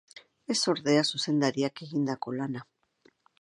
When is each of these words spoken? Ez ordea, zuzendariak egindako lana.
Ez 0.53 0.61
ordea, 0.71 1.03
zuzendariak 1.17 1.83
egindako 1.89 2.35
lana. 2.39 2.65